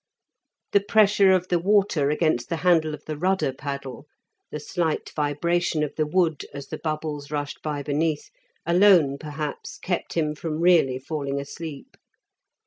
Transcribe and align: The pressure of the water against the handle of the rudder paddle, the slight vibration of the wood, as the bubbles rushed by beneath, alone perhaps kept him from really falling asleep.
The 0.71 0.79
pressure 0.79 1.31
of 1.31 1.49
the 1.49 1.59
water 1.59 2.09
against 2.09 2.49
the 2.49 2.55
handle 2.65 2.95
of 2.95 3.05
the 3.05 3.15
rudder 3.15 3.53
paddle, 3.53 4.07
the 4.49 4.59
slight 4.59 5.11
vibration 5.15 5.83
of 5.83 5.93
the 5.95 6.07
wood, 6.07 6.43
as 6.55 6.69
the 6.69 6.79
bubbles 6.79 7.29
rushed 7.29 7.61
by 7.61 7.83
beneath, 7.83 8.31
alone 8.65 9.19
perhaps 9.19 9.77
kept 9.77 10.13
him 10.15 10.33
from 10.33 10.59
really 10.59 10.97
falling 10.97 11.39
asleep. 11.39 11.97